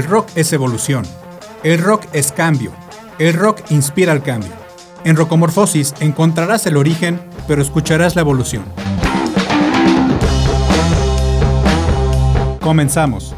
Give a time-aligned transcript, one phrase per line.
[0.00, 1.04] El rock es evolución.
[1.62, 2.72] El rock es cambio.
[3.18, 4.50] El rock inspira al cambio.
[5.04, 8.64] En Rocomorfosis encontrarás el origen, pero escucharás la evolución.
[12.62, 13.34] Comenzamos.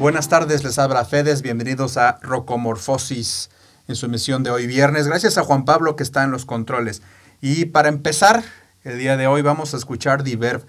[0.00, 3.50] Buenas tardes, les habla Fedes, bienvenidos a Rocomorfosis
[3.86, 5.06] en su emisión de hoy viernes.
[5.06, 7.02] Gracias a Juan Pablo que está en los controles.
[7.42, 8.42] Y para empezar,
[8.82, 10.64] el día de hoy vamos a escuchar Diverb.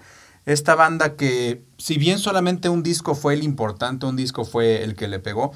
[0.46, 4.94] Esta banda que, si bien solamente un disco fue el importante, un disco fue el
[4.94, 5.52] que le pegó,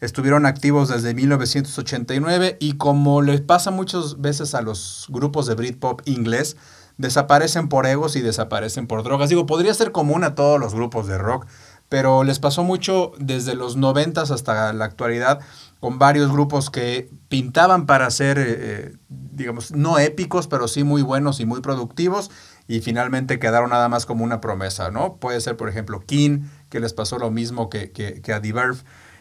[0.00, 6.02] estuvieron activos desde 1989 y como les pasa muchas veces a los grupos de Britpop
[6.06, 6.56] inglés,
[6.98, 9.28] desaparecen por egos y desaparecen por drogas.
[9.28, 11.46] Digo, podría ser común a todos los grupos de rock,
[11.88, 15.40] pero les pasó mucho desde los 90 hasta la actualidad
[15.78, 21.02] con varios grupos que pintaban para ser, eh, eh, digamos, no épicos, pero sí muy
[21.02, 22.30] buenos y muy productivos,
[22.72, 25.16] y finalmente quedaron nada más como una promesa, ¿no?
[25.16, 28.78] Puede ser, por ejemplo, King, que les pasó lo mismo que, que, a Diverve.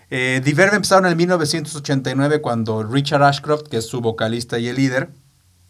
[0.10, 5.10] Eh, Diverve empezaron en 1989 cuando Richard Ashcroft, que es su vocalista y el líder,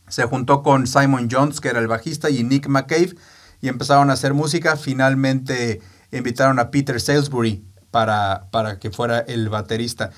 [0.09, 3.15] se juntó con Simon Jones, que era el bajista, y Nick McCabe,
[3.61, 4.77] y empezaron a hacer música.
[4.77, 10.11] Finalmente invitaron a Peter Salisbury para, para que fuera el baterista.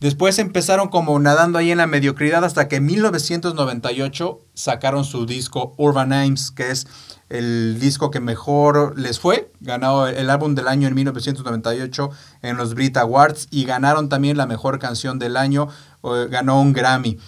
[0.00, 5.72] Después empezaron como nadando ahí en la mediocridad hasta que en 1998 sacaron su disco
[5.78, 6.86] Urban Names, que es
[7.30, 9.50] el disco que mejor les fue.
[9.60, 12.10] Ganó el álbum del año en 1998
[12.42, 15.68] en los Brit Awards y ganaron también la mejor canción del año,
[16.02, 17.18] ganó un Grammy.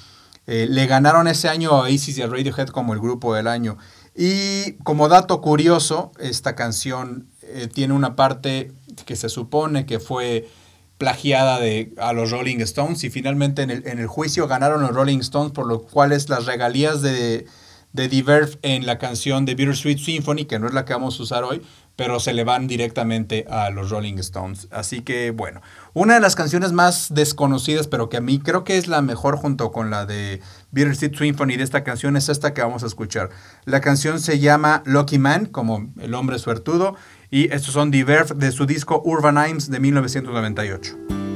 [0.46, 3.78] Eh, le ganaron ese año a Oasis y a Radiohead como el grupo del año.
[4.14, 8.72] Y como dato curioso, esta canción eh, tiene una parte
[9.06, 10.48] que se supone que fue
[10.99, 14.91] plagiada de, a los Rolling Stones y finalmente en el, en el juicio ganaron los
[14.91, 17.47] Rolling Stones, por lo cual es las regalías de,
[17.93, 21.23] de Diverve en la canción de Bittersweet Symphony, que no es la que vamos a
[21.23, 21.63] usar hoy,
[21.97, 24.69] pero se le van directamente a los Rolling Stones.
[24.71, 25.63] Así que bueno,
[25.95, 29.37] una de las canciones más desconocidas, pero que a mí creo que es la mejor
[29.37, 33.31] junto con la de Bittersweet Symphony de esta canción, es esta que vamos a escuchar.
[33.64, 36.95] La canción se llama Lucky Man, como el hombre suertudo,
[37.30, 41.27] y estos son Diverve de su disco Urban Rhymes de 1998.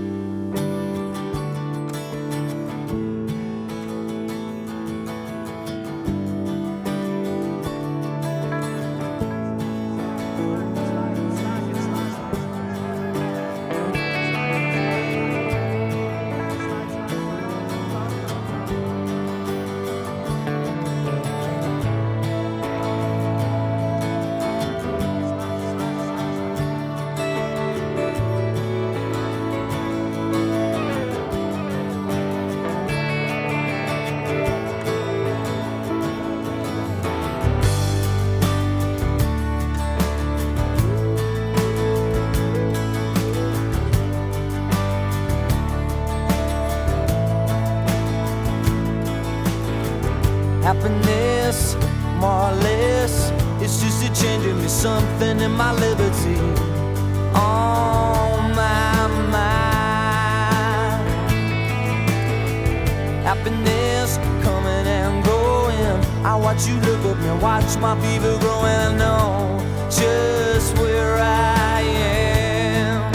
[63.34, 65.98] Happiness coming and going.
[66.22, 71.16] I watch you look at me, watch my fever grow, and I know just where
[71.16, 73.10] I am.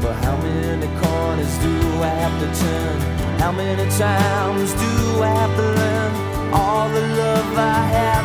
[0.00, 3.00] But how many corners do I have to turn?
[3.40, 8.15] How many times do I have to learn all the love I have?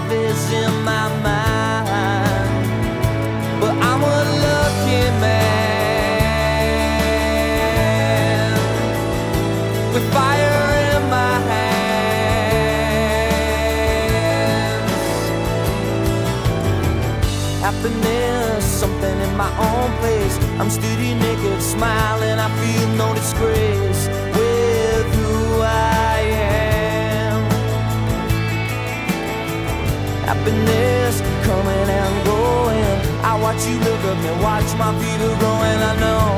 [20.62, 24.06] I'm studio naked, smiling, I feel no disgrace
[24.38, 27.42] with who I am.
[30.30, 32.98] Happiness coming and going.
[33.26, 35.82] I watch you look at me, watch my feet are growing.
[35.82, 36.30] I know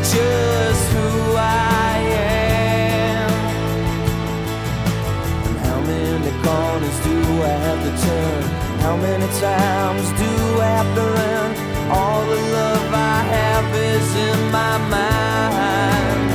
[0.00, 3.30] just who I am.
[5.48, 8.42] And how many corners do I have to turn?
[8.80, 11.75] How many times do I have to run?
[11.88, 16.30] All the love I have is in my mind.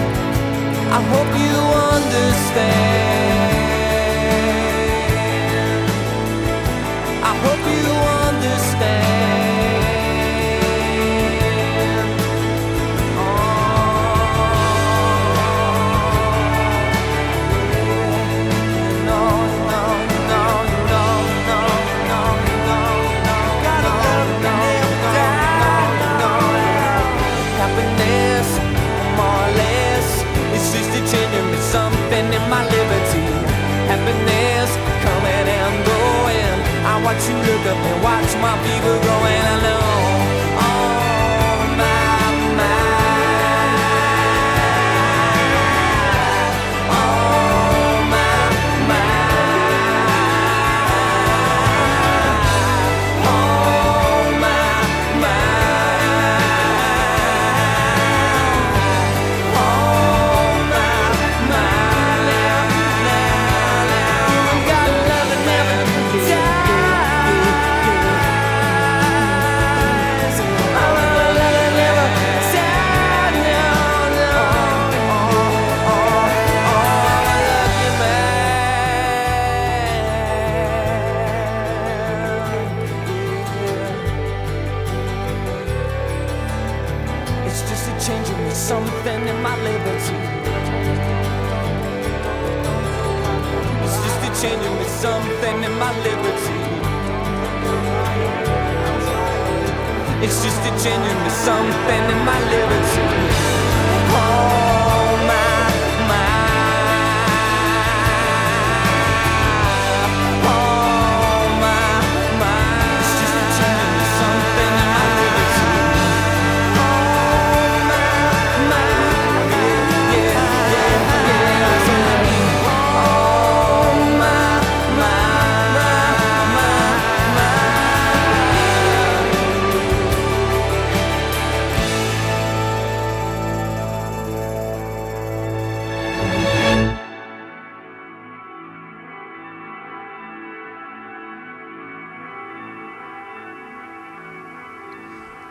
[0.97, 1.57] I hope you
[1.95, 2.71] understand.
[7.21, 7.91] I hope you
[8.27, 9.20] understand.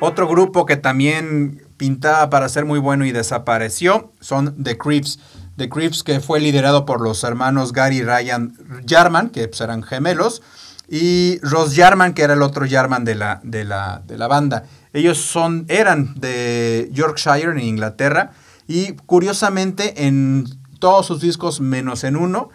[0.00, 5.18] Otro grupo que también pintaba para ser muy bueno y desapareció son The Creeps.
[5.56, 8.56] The Creeps que fue liderado por los hermanos Gary y Ryan
[8.88, 10.40] Jarman, que pues, eran gemelos,
[10.88, 14.64] y Ross Jarman, que era el otro Jarman de la, de la, de la banda.
[14.94, 18.32] Ellos son, eran de Yorkshire, en Inglaterra,
[18.66, 20.46] y curiosamente en
[20.78, 22.48] todos sus discos menos en uno,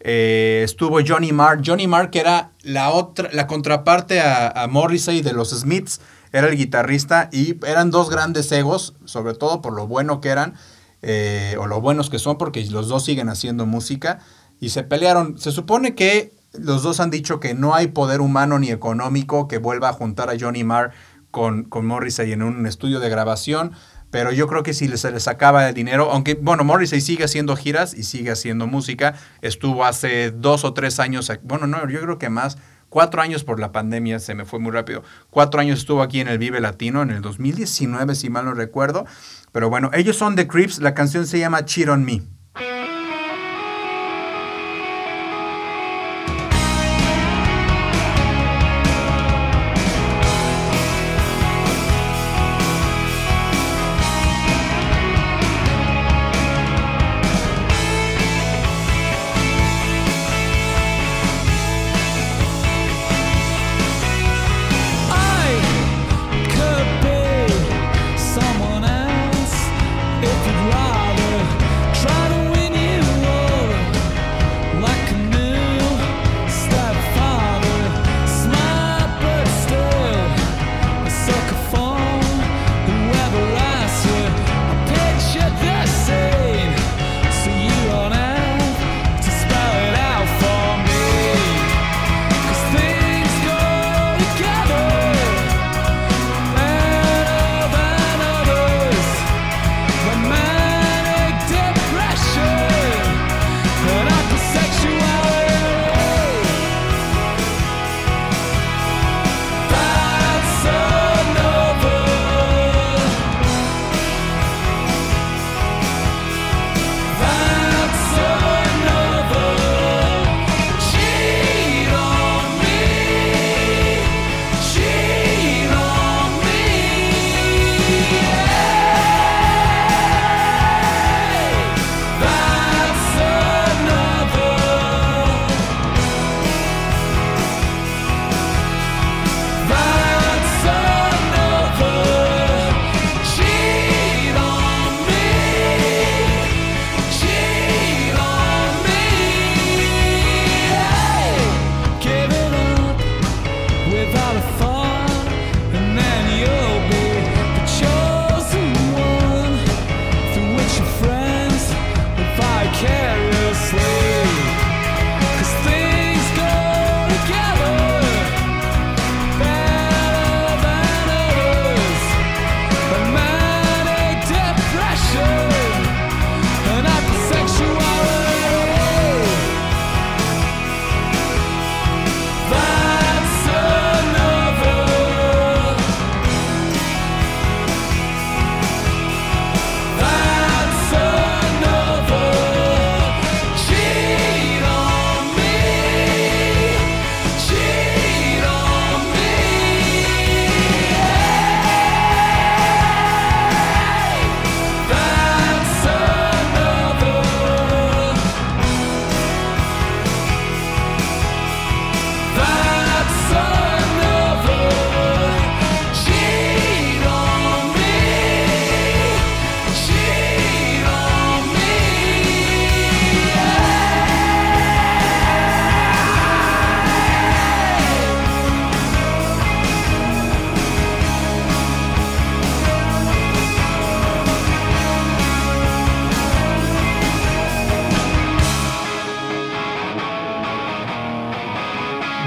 [0.00, 1.60] eh, estuvo Johnny Marr.
[1.64, 6.00] Johnny Marr, que era la otra, la contraparte a, a Morrissey de los Smiths,
[6.36, 10.54] era el guitarrista y eran dos grandes egos, sobre todo por lo bueno que eran,
[11.00, 14.18] eh, o lo buenos que son, porque los dos siguen haciendo música,
[14.60, 15.38] y se pelearon.
[15.38, 19.56] Se supone que los dos han dicho que no hay poder humano ni económico que
[19.56, 20.92] vuelva a juntar a Johnny Marr
[21.30, 23.72] con, con Morrissey en un estudio de grabación,
[24.10, 27.56] pero yo creo que si se les acaba el dinero, aunque, bueno, Morrissey sigue haciendo
[27.56, 32.18] giras y sigue haciendo música, estuvo hace dos o tres años, bueno, no, yo creo
[32.18, 36.02] que más, cuatro años por la pandemia, se me fue muy rápido, cuatro años estuvo
[36.02, 39.06] aquí en el Vive Latino, en el 2019, si mal no recuerdo,
[39.52, 42.35] pero bueno, ellos son The Creeps, la canción se llama Cheat on Me.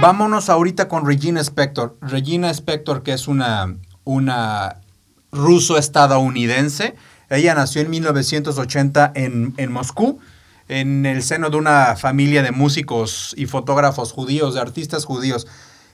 [0.10, 1.96] Vámonos ahorita con Regina Spector.
[2.02, 3.76] Regina Spector, que es una,
[4.06, 4.78] una
[5.32, 6.96] ruso-estadounidense.
[7.30, 10.18] Ella nació en 1980 en, en Moscú,
[10.68, 15.46] en el seno de una familia de músicos y fotógrafos judíos, de artistas judíos.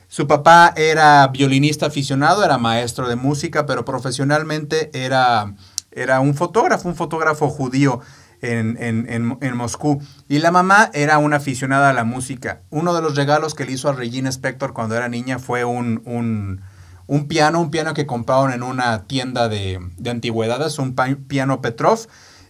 [0.08, 5.56] Su papá era violinista aficionado, era maestro de música, pero profesionalmente era,
[5.92, 8.00] era un fotógrafo, un fotógrafo judío
[8.42, 10.02] en, en- en- en Moscú.
[10.28, 12.62] Y la mamá era una aficionada a la música.
[12.70, 16.02] Uno de los regalos que le hizo a Regina Spector cuando era niña fue un,
[16.06, 16.62] un,
[17.08, 22.00] un piano, un piano que compraron en una tienda de, de antigüedades, un piano Petrov.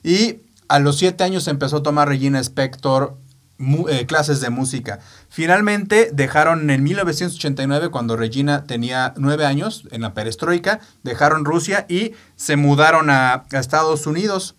[0.03, 3.17] Y a los siete años empezó a tomar Regina Spector
[3.89, 4.99] eh, clases de música.
[5.29, 12.11] Finalmente dejaron en 1989, cuando Regina tenía nueve años, en la perestroika, dejaron Rusia y
[12.35, 14.55] se mudaron a, a Estados Unidos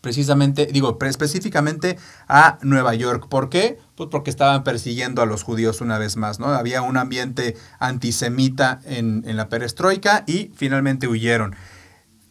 [0.00, 3.28] precisamente, digo, específicamente a Nueva York.
[3.28, 3.78] ¿Por qué?
[3.96, 6.46] Pues porque estaban persiguiendo a los judíos una vez más, ¿no?
[6.46, 11.56] Había un ambiente antisemita en, en la perestroika y finalmente huyeron.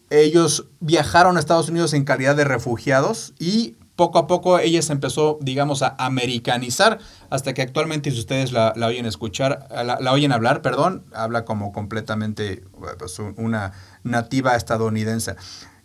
[0.10, 4.94] Ellos viajaron a Estados Unidos en calidad de refugiados y poco a poco ella se
[4.94, 10.12] empezó, digamos, a americanizar hasta que actualmente, si ustedes la, la oyen escuchar, la, la
[10.14, 12.64] oyen hablar, perdón, habla como completamente
[13.00, 15.36] pues, un- una nativa estadounidense.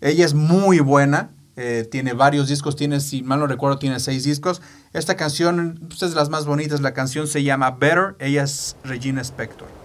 [0.00, 4.24] Ella es muy buena, eh, tiene varios discos, tiene, si mal no recuerdo, tiene seis
[4.24, 4.62] discos.
[4.92, 8.76] Esta canción pues, es de las más bonitas, la canción se llama Better, ella es
[8.84, 9.81] Regina Spector.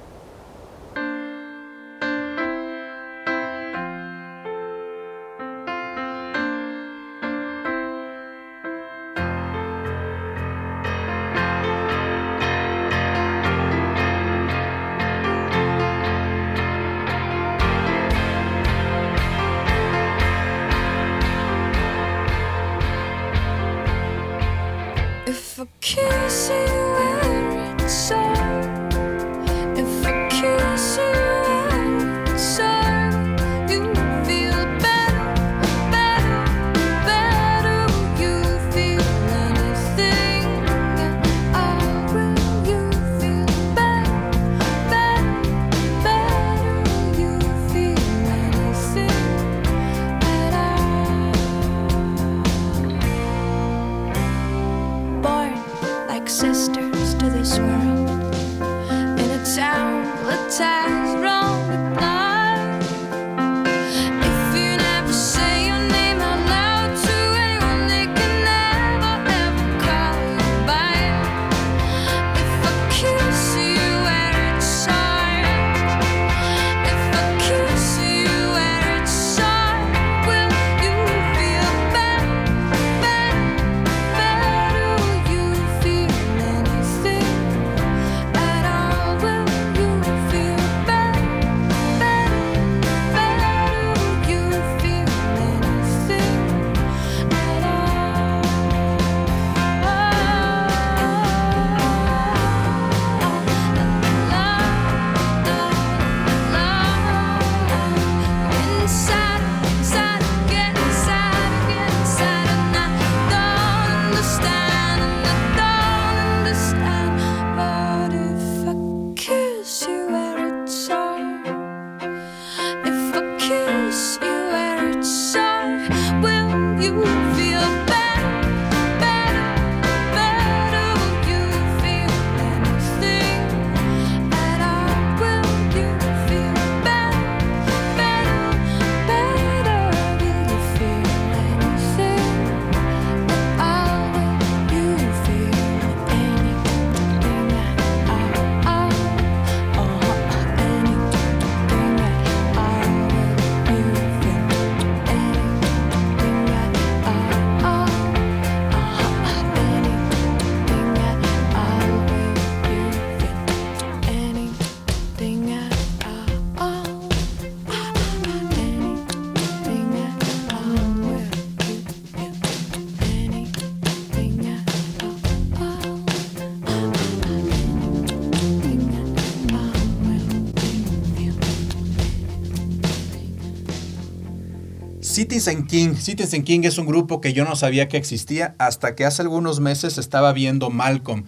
[185.37, 185.93] Citizen King.
[185.93, 189.59] Citizen King es un grupo que yo no sabía que existía hasta que hace algunos
[189.59, 191.25] meses estaba viendo Malcolm.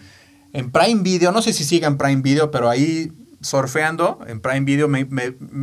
[0.51, 3.11] En Prime Video, no sé si sigue en Prime Video, pero ahí
[3.41, 5.05] surfeando en Prime Video me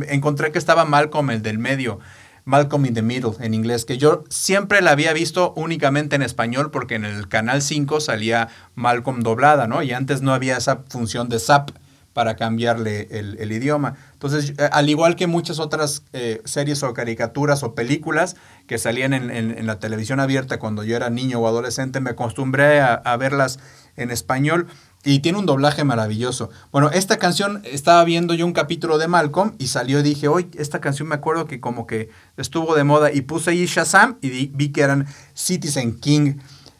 [0.07, 1.99] encontré que estaba Malcolm, el del medio.
[2.45, 6.71] Malcolm in the Middle en inglés, que yo siempre la había visto únicamente en español
[6.71, 9.83] porque en el canal 5 salía Malcolm doblada, ¿no?
[9.83, 11.71] Y antes no había esa función de zap
[12.17, 13.93] para cambiarle el, idioma.
[14.13, 19.13] Entonces, eh, al igual que muchas otras eh, series o caricaturas o películas que salían
[19.13, 23.59] en, la televisión abierta cuando yo era niño o adolescente, me acostumbré a, verlas
[23.97, 24.65] en español
[25.03, 26.49] y tiene un doblaje maravilloso.
[26.71, 30.49] Bueno, esta canción estaba viendo yo un capítulo de Malcolm y salió y dije, hoy
[30.57, 34.47] esta canción me acuerdo que como que estuvo de moda y puse ahí Shazam y
[34.47, 35.05] vi que eran
[35.35, 36.37] Citizen King.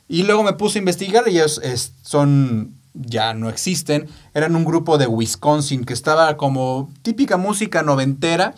[0.07, 1.61] Y luego me puse a investigar y ellos
[2.01, 8.55] son, ya no existen, eran un grupo de Wisconsin que estaba como típica música noventera,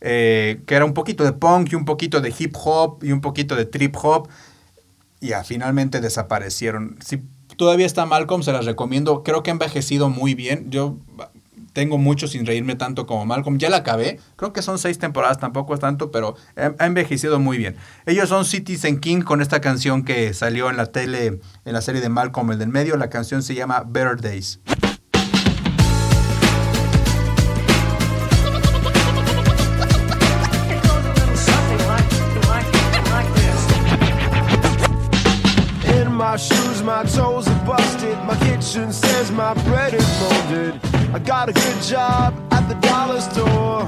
[0.00, 3.20] eh, que era un poquito de punk y un poquito de hip hop y un
[3.20, 4.28] poquito de trip hop
[5.20, 6.96] y ya finalmente desaparecieron.
[7.04, 7.22] Si
[7.56, 9.22] todavía está Malcolm, se las recomiendo.
[9.22, 10.70] Creo que ha envejecido muy bien.
[10.70, 10.98] Yo
[11.72, 13.58] tengo mucho sin reírme tanto como Malcolm.
[13.58, 14.18] Ya la acabé.
[14.36, 17.76] Creo que son seis temporadas, tampoco es tanto, pero ha envejecido muy bien.
[18.06, 22.00] Ellos son Citizen King con esta canción que salió en la tele, en la serie
[22.00, 22.96] de Malcolm, el del medio.
[22.96, 24.60] La canción se llama Better Days.
[37.06, 38.18] Toes busted.
[38.58, 38.90] Kitchen.
[41.10, 43.84] I got a good job at the dollar store.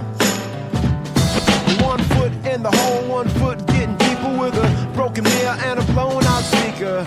[1.87, 5.83] One foot in the hole, one foot getting deeper with a broken mirror and a
[5.93, 7.05] blown out speaker.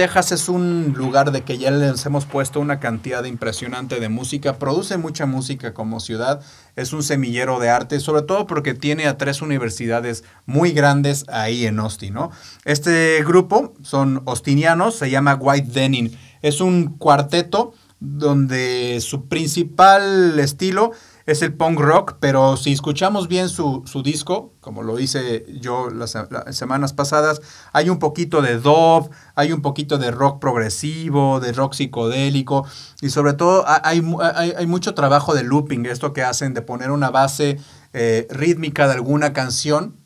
[0.00, 4.54] Texas es un lugar de que ya les hemos puesto una cantidad impresionante de música.
[4.58, 6.40] Produce mucha música como ciudad.
[6.74, 11.66] Es un semillero de arte, sobre todo porque tiene a tres universidades muy grandes ahí
[11.66, 12.30] en Austin, ¿no?
[12.64, 16.10] Este grupo son austinianos, se llama White Denim.
[16.40, 20.92] Es un cuarteto donde su principal estilo
[21.26, 25.90] es el punk rock, pero si escuchamos bien su, su disco, como lo hice yo
[25.90, 26.16] las,
[26.50, 27.40] semanas pasadas,
[27.72, 32.66] hay un poquito de dub, hay un poquito de rock progresivo, de rock psicodélico,
[33.00, 34.02] y sobre todo ha- hay,
[34.34, 37.58] hay, hay mucho trabajo de looping, esto que hacen de poner una base
[37.92, 39.96] eh, rítmica de alguna canción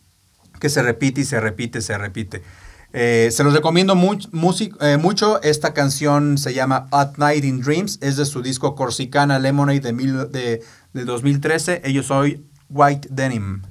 [0.61, 2.43] que se repite y se repite, se repite.
[2.97, 5.43] Eh, se los recomiendo much- music- eh, mucho.
[5.43, 7.99] Esta canción se llama At Night in Dreams.
[8.01, 11.83] Es de su disco Corsicana Lemonade de, de 2013.
[11.85, 13.63] Ellos soy White Denim.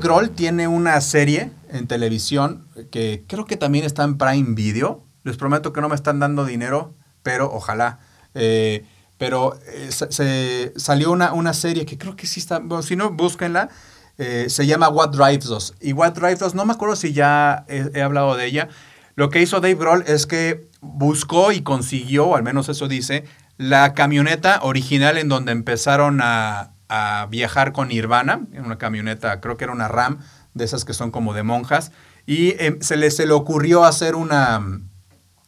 [0.00, 5.04] Dave Grohl tiene una serie en televisión que creo que también está en Prime Video.
[5.24, 7.98] Les prometo que no me están dando dinero, pero ojalá.
[8.32, 8.86] Eh,
[9.18, 13.68] pero eh, se, salió una, una serie que creo que sí está, si no, búsquenla.
[14.16, 15.74] Eh, se llama What Drives Us.
[15.82, 18.68] Y What Drives Us, no me acuerdo si ya he, hablado de ella.
[19.16, 23.24] Lo que hizo Dave Grohl es que buscó y consiguió, al menos eso dice,
[23.58, 29.56] la camioneta original en donde empezaron a, a viajar con Nirvana en una camioneta, creo
[29.56, 30.18] que era una Ram,
[30.54, 31.92] de esas que son como de monjas,
[32.26, 34.80] y eh, se, le, se le ocurrió hacer una,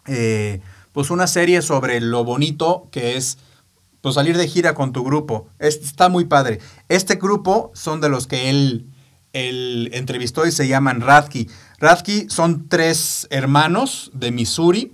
[0.06, 0.60] eh,
[0.92, 3.38] pues una serie sobre lo bonito que es
[4.00, 5.48] pues salir de gira con tu grupo.
[5.58, 6.58] Es- está muy padre.
[6.88, 8.86] Este grupo son de los que él,
[9.32, 11.46] él entrevistó y se llaman Radke.
[11.78, 14.92] Radke son tres hermanos de Missouri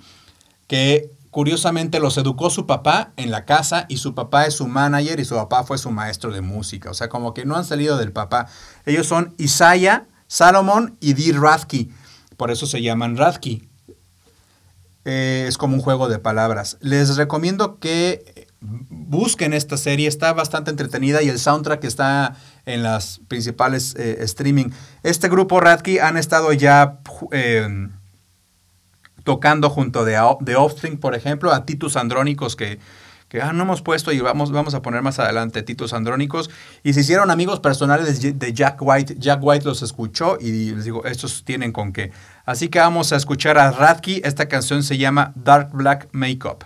[0.66, 5.20] que curiosamente los educó su papá en la casa y su papá es su manager
[5.20, 6.90] y su papá fue su maestro de música.
[6.90, 8.46] O sea, como que no han salido del papá.
[8.86, 11.88] Ellos son Isaiah, Salomon y Dee Radke.
[12.36, 13.68] Por eso se llaman Radke.
[15.04, 16.76] Eh, es como un juego de palabras.
[16.80, 22.36] Les recomiendo que busquen esta serie, está bastante entretenida y el soundtrack está
[22.66, 24.70] en las principales eh, streaming.
[25.02, 26.98] Este grupo Radke han estado ya
[27.32, 27.88] eh,
[29.28, 32.78] tocando junto de, Offspring, por ejemplo, a Titus Andrónicos que,
[33.28, 36.48] que ah, no hemos puesto y vamos, vamos a poner más adelante Titus Andrónicos.
[36.82, 39.16] Y se hicieron amigos personales de Jack White.
[39.18, 42.10] Jack White los escuchó y les digo, estos tienen con qué.
[42.46, 44.22] Así que vamos a escuchar a Radke.
[44.24, 46.64] Esta canción se llama Dark Black Makeup.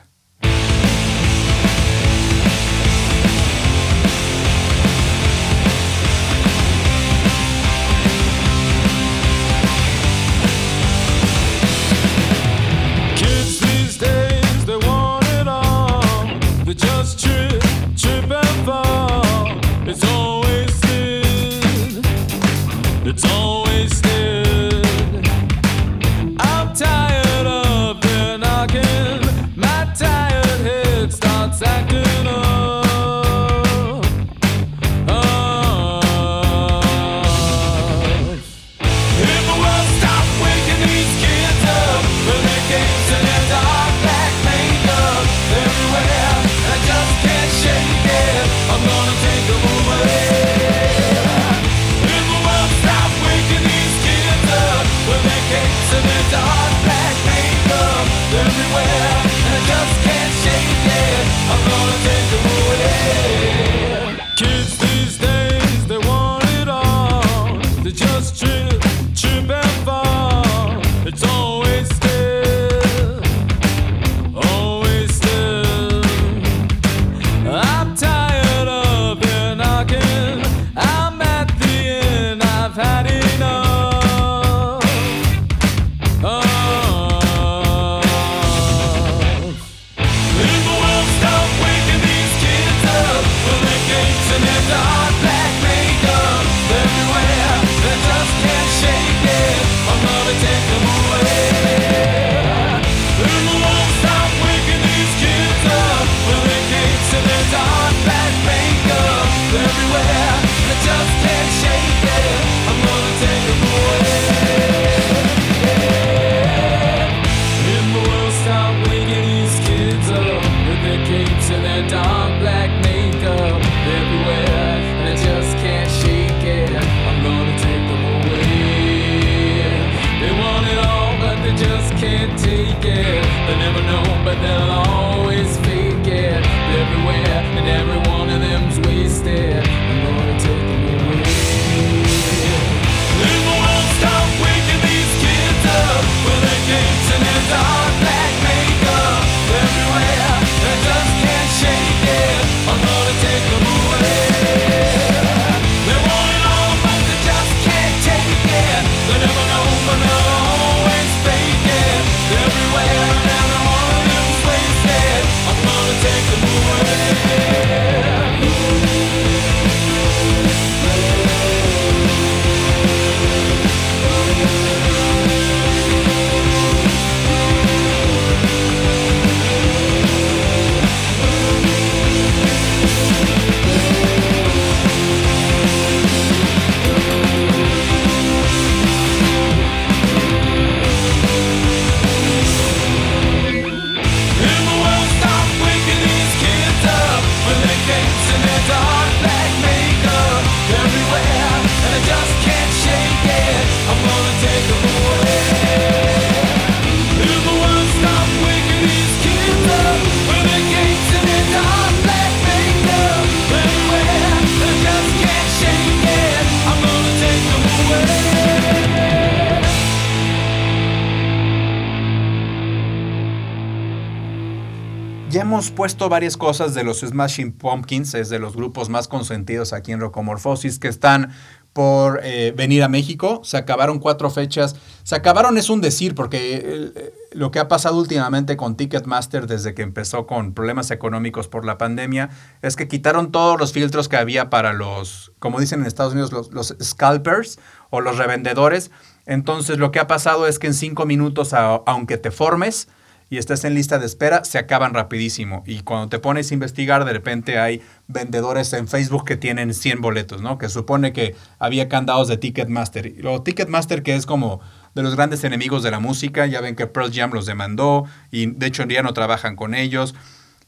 [225.82, 229.72] Ya hemos puesto varias cosas de los Smashing Pumpkins, es de los grupos más consentidos
[229.72, 231.32] aquí en Rocomorfosis, que están
[231.72, 233.40] por eh, venir a México.
[233.44, 234.76] Se acabaron cuatro fechas.
[235.02, 239.74] Se acabaron es un decir, porque eh, lo que ha pasado últimamente con Ticketmaster desde
[239.74, 242.30] que empezó con problemas económicos por la pandemia
[242.62, 246.30] es que quitaron todos los filtros que había para los, como dicen en Estados Unidos,
[246.52, 247.58] los, scalpers
[247.90, 248.90] o los revendedores.
[249.26, 252.88] Entonces lo que ha pasado es que en cinco minutos, aunque te formes,
[253.32, 255.62] y estés en lista de espera, se acaban rapidísimo.
[255.66, 260.02] Y cuando te pones a investigar, de repente hay vendedores en Facebook que tienen 100
[260.02, 260.58] boletos, ¿no?
[260.58, 263.06] Que supone que había candados de Ticketmaster.
[263.06, 264.60] Y luego Ticketmaster, que es como
[264.94, 268.50] de los grandes enemigos de la música, ya ven que Pearl Jam los demandó y
[268.52, 270.14] de hecho ya no trabajan con ellos.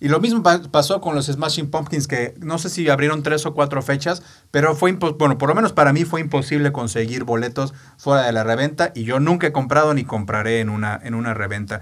[0.00, 3.44] Y lo mismo pa- pasó con los Smashing Pumpkins, que no sé si abrieron tres
[3.46, 7.74] o cuatro fechas, pero fue, bueno, por lo menos para mí fue imposible conseguir boletos
[7.98, 11.32] fuera de la reventa y yo nunca he comprado ni compraré en una, en una
[11.34, 11.80] reventa.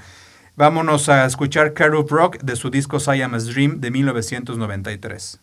[0.54, 5.40] Vámonos a escuchar Carup Rock de su disco Siamese Dream de 1993.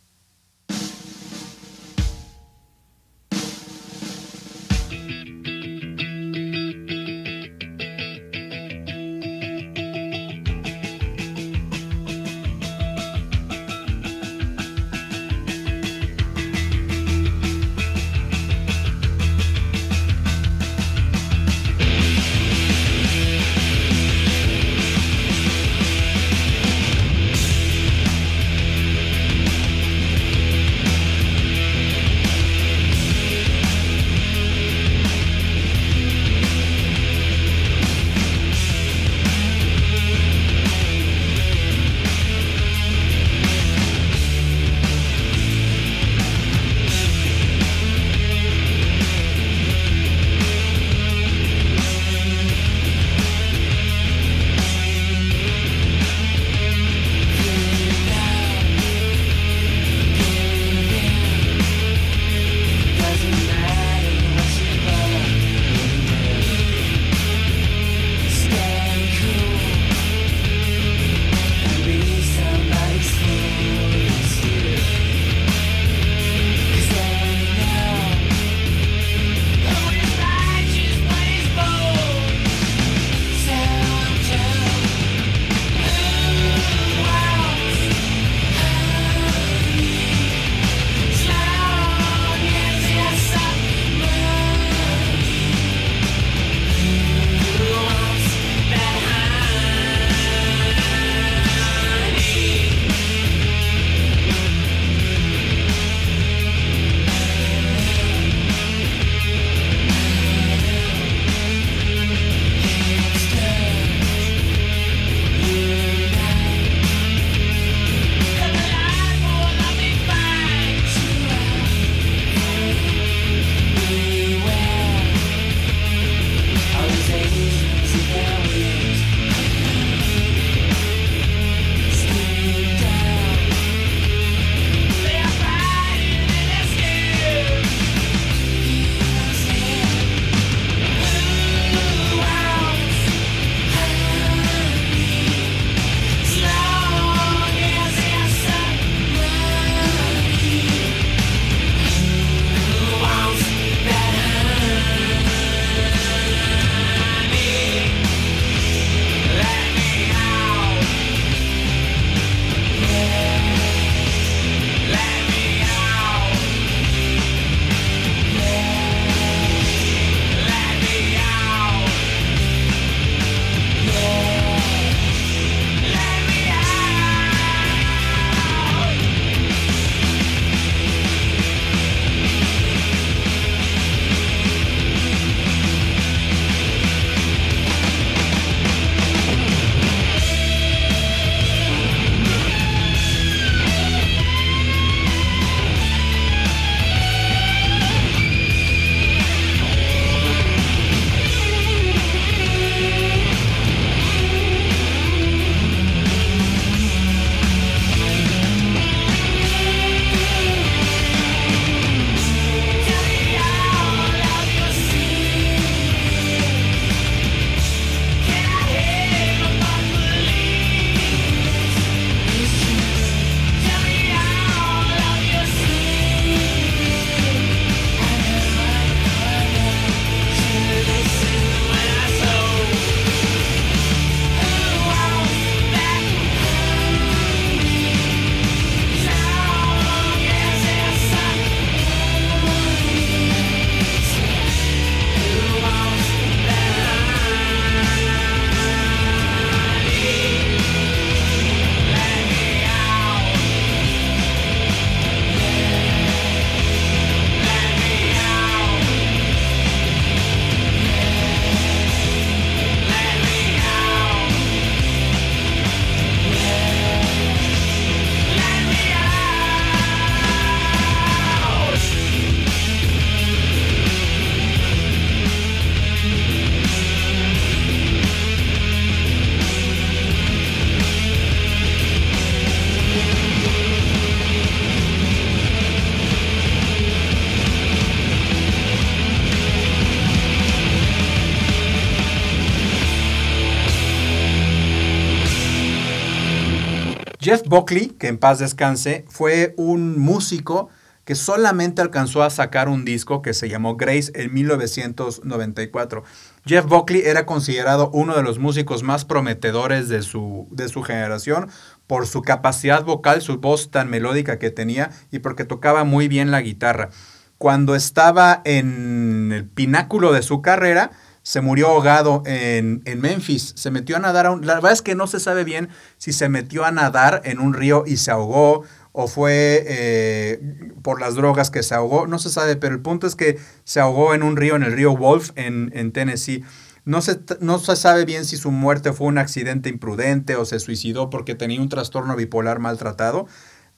[297.30, 300.70] Jeff Buckley, que en paz descanse, fue un músico
[301.06, 306.04] que solamente alcanzó a sacar un disco que se llamó Grace en 1994.
[306.44, 311.52] Jeff Buckley era considerado uno de los músicos más prometedores de su, de su generación
[311.86, 316.32] por su capacidad vocal, su voz tan melódica que tenía y porque tocaba muy bien
[316.32, 316.90] la guitarra.
[317.38, 320.90] Cuando estaba en el pináculo de su carrera,
[321.30, 323.54] se murió ahogado en, en Memphis.
[323.56, 324.26] Se metió a nadar.
[324.26, 325.70] A un- la verdad es que no se sabe bien
[326.00, 328.64] si se metió a nadar en un río y se ahogó
[328.94, 330.42] o fue eh,
[330.82, 332.08] por las drogas que se ahogó.
[332.08, 334.72] No se sabe, pero el punto es que se ahogó en un río, en el
[334.74, 336.44] río Wolf, en, en Tennessee.
[336.84, 340.60] No se, no se sabe bien si su muerte fue un accidente imprudente o se
[340.60, 343.28] suicidó porque tenía un trastorno bipolar maltratado,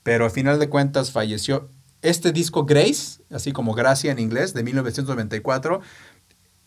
[0.03, 1.67] pero al final de cuentas falleció.
[2.01, 5.81] Este disco Grace, así como Gracia en inglés, de 1994,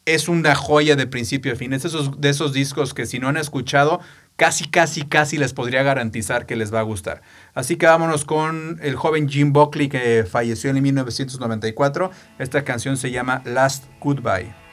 [0.07, 1.73] es una joya de principio a fin.
[1.73, 4.01] Es esos, de esos discos que si no han escuchado,
[4.37, 7.23] casi, casi, casi les podría garantizar que les va a gustar.
[7.55, 12.11] Así que vámonos con el joven Jim Buckley que falleció en 1994.
[12.39, 14.64] Esta canción se llama Last Goodbye.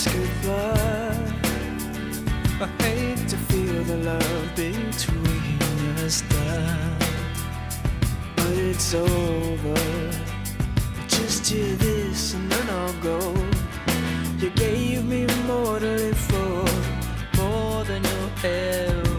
[0.00, 1.32] Last goodbye.
[2.60, 5.60] I hate to feel the love between
[6.04, 6.98] us die,
[8.36, 9.74] but it's over.
[11.08, 13.34] Just hear this and then I'll go.
[14.38, 16.64] You gave me more to live for,
[17.36, 19.09] more than you'll ever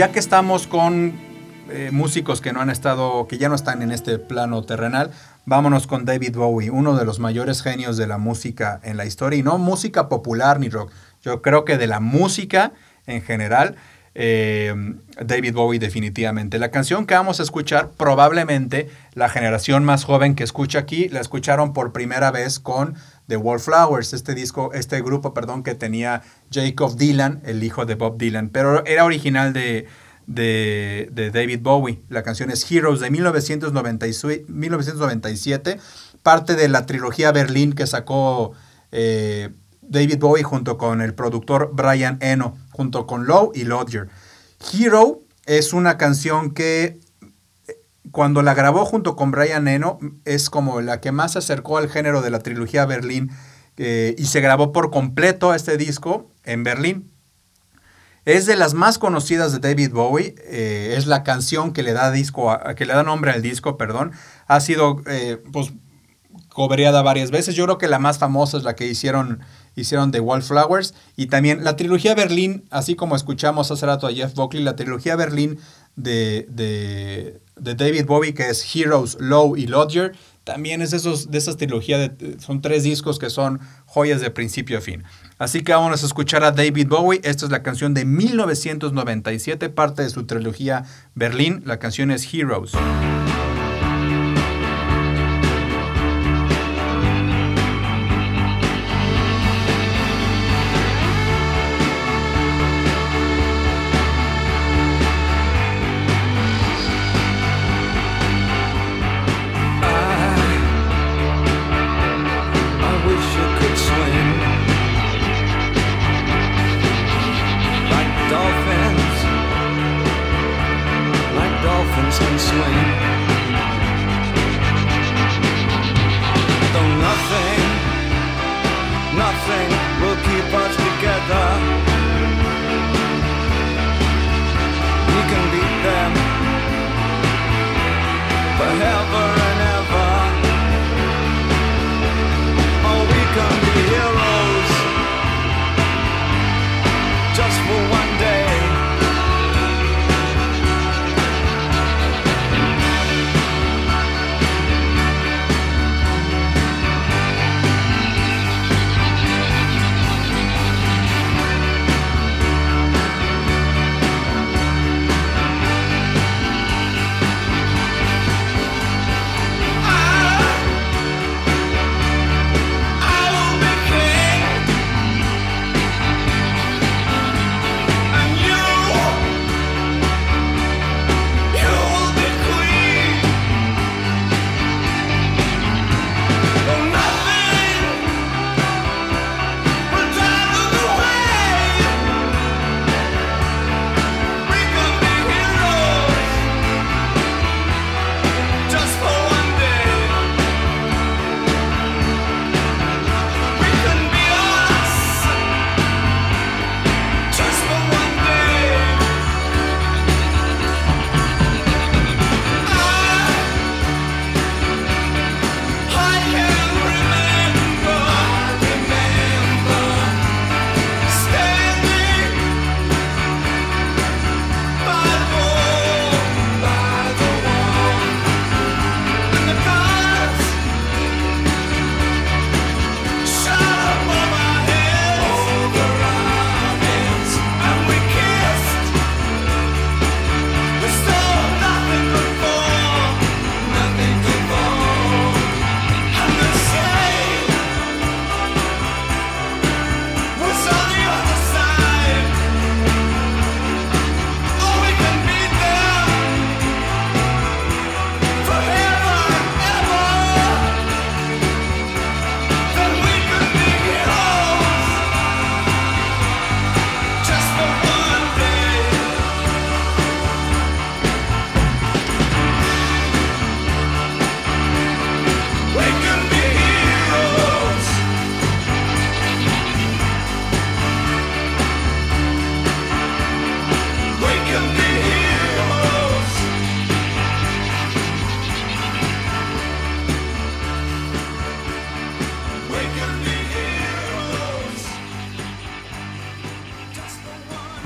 [0.00, 1.12] ya que estamos con
[1.68, 5.10] eh, músicos que no han estado, que ya no están en este plano terrenal,
[5.44, 9.38] vámonos con David Bowie, uno de los mayores genios de la música en la historia,
[9.38, 10.90] y no música popular ni rock,
[11.20, 12.72] yo creo que de la música
[13.06, 13.76] en general,
[14.14, 14.74] eh,
[15.22, 16.58] David Bowie definitivamente.
[16.58, 21.20] La canción que vamos a escuchar, probablemente la generación más joven que escucha aquí, la
[21.20, 22.94] escucharon por primera vez con
[23.30, 28.18] The Wallflowers, este disco, este grupo, perdón, que tenía Jacob Dylan, el hijo de Bob
[28.18, 29.86] Dylan, pero era original de,
[30.26, 32.02] de, de David Bowie.
[32.08, 35.78] La canción es Heroes de 1996 1997,
[36.24, 38.50] parte de la trilogía Berlín que sacó
[38.90, 39.50] eh,
[39.80, 44.08] David Bowie junto con el productor Brian Eno, junto con Lowe y Lodger.
[44.72, 46.98] Hero es una canción que
[48.12, 51.88] cuando la grabó junto con Brian Eno es como la que más se acercó al
[51.88, 53.30] género de la trilogía Berlín
[53.76, 57.10] eh, y se grabó por completo este disco en Berlín.
[58.26, 60.34] Es de las más conocidas de David Bowie.
[60.44, 64.12] eh, es la canción que le da disco, que le da nombre al disco, perdón.
[64.46, 65.72] Ha sido, eh, pues,
[66.48, 67.54] cobereada varias veces.
[67.54, 69.40] Yo creo que la más famosa es la que hicieron,
[69.74, 70.94] hicieron The Wallflowers.
[71.16, 75.16] Y también la trilogía Berlín, así como escuchamos hace rato a Jeff Buckley, la trilogía
[75.16, 75.58] Berlín
[75.96, 80.12] de, de, de David Bowie, que es Heroes, Low y Lodger,
[80.44, 84.78] también es esos, de esas trilogías, de- son tres discos que son joyas de principio
[84.78, 85.04] a fin.
[85.38, 87.20] Así que vamos a escuchar a David Bowie.
[87.22, 90.84] Esta es la canción de 1997, parte de su trilogía
[91.14, 91.62] Berlín.
[91.66, 92.72] La canción es Heroes.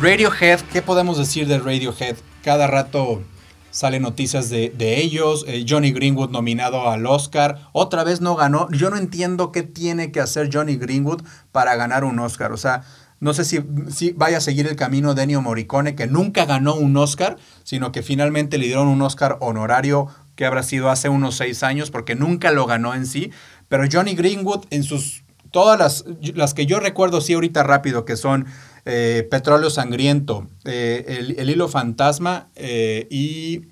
[0.00, 2.16] Radiohead, ¿qué podemos decir de Radiohead?
[2.42, 3.22] Cada rato
[3.70, 5.44] salen noticias de, ellos.
[5.46, 7.68] eh, Johnny Greenwood nominado al Oscar.
[7.72, 8.68] Otra vez no ganó.
[8.72, 11.22] Yo no entiendo qué tiene que hacer Johnny Greenwood
[11.52, 12.52] para ganar un Oscar.
[12.52, 12.82] O sea,
[13.20, 16.74] no sé si, si vaya a seguir el camino de Ennio Morricone, que nunca ganó
[16.74, 21.36] un Oscar, sino que finalmente le dieron un Oscar honorario que habrá sido hace unos
[21.36, 23.30] seis años, porque nunca lo ganó en sí.
[23.68, 25.22] Pero Johnny Greenwood en sus...
[25.52, 28.46] Todas las, las que yo recuerdo, sí, ahorita rápido, que son
[28.86, 33.62] eh, Petróleo Sangriento, eh, el, Hilo Fantasma eh, y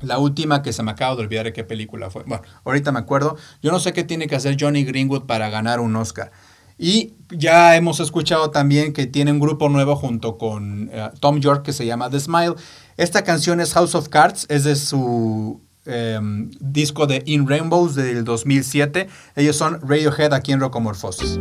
[0.00, 2.22] la última que se me acaba de olvidar de qué película fue.
[2.24, 3.36] Bueno, ahorita me acuerdo.
[3.62, 6.30] Yo no sé qué tiene que hacer Johnny Greenwood para ganar un Oscar.
[6.78, 11.72] Y ya hemos escuchado también que tiene un grupo nuevo junto con Tom York que
[11.72, 12.54] se llama The Smile.
[12.96, 18.24] Esta canción es House of Cards, es de su em, disco de In Rainbows del
[18.24, 19.08] 2007.
[19.34, 21.40] Ellos son Radiohead aquí en Rocomorfosis.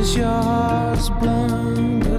[0.00, 2.09] is yours, blind.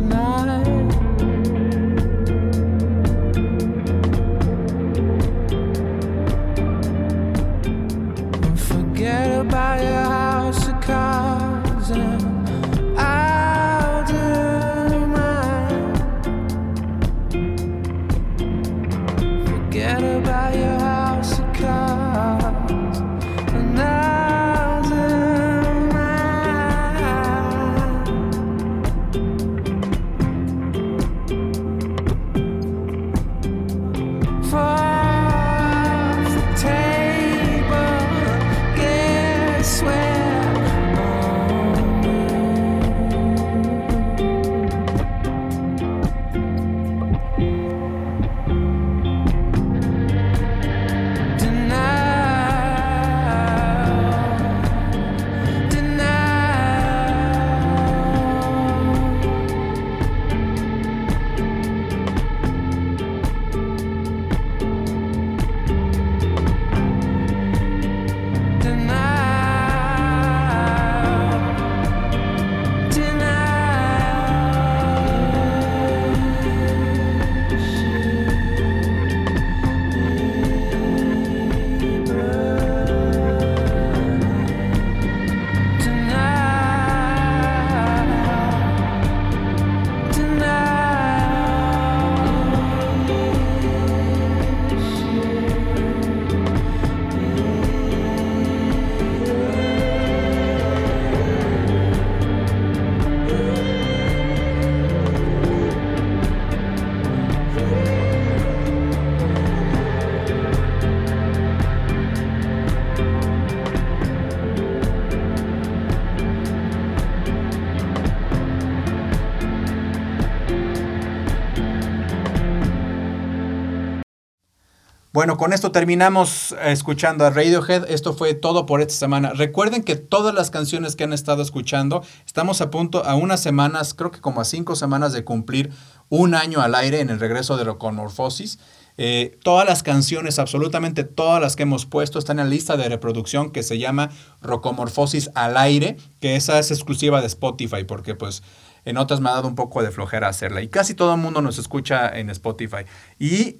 [125.13, 127.89] Bueno, con esto terminamos escuchando a Radiohead.
[127.89, 129.33] Esto fue todo por esta semana.
[129.33, 133.93] Recuerden que todas las canciones que han estado escuchando, estamos a punto, a unas semanas,
[133.93, 135.71] creo que como a cinco semanas de cumplir
[136.07, 138.59] un año al aire en el regreso de Roconorfosis.
[138.97, 142.87] Eh, todas las canciones, absolutamente todas las que hemos puesto, están en la lista de
[142.87, 148.43] reproducción que se llama Rocomorfosis al aire, que esa es exclusiva de Spotify, porque pues
[148.85, 150.61] en otras me ha dado un poco de flojera hacerla.
[150.61, 152.85] Y casi todo el mundo nos escucha en Spotify.
[153.19, 153.57] Y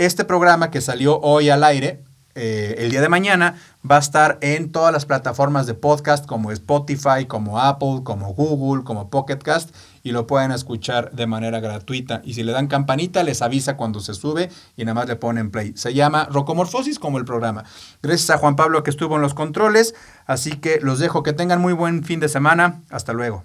[0.00, 2.02] este programa que salió hoy al aire,
[2.34, 3.56] eh, el día de mañana,
[3.88, 8.82] va a estar en todas las plataformas de podcast como Spotify, como Apple, como Google,
[8.84, 12.22] como Pocket Cast y lo pueden escuchar de manera gratuita.
[12.24, 15.50] Y si le dan campanita, les avisa cuando se sube y nada más le ponen
[15.50, 15.72] play.
[15.76, 17.64] Se llama Rocomorfosis como el programa.
[18.02, 19.94] Gracias a Juan Pablo que estuvo en los controles.
[20.26, 21.22] Así que los dejo.
[21.22, 22.80] Que tengan muy buen fin de semana.
[22.90, 23.44] Hasta luego.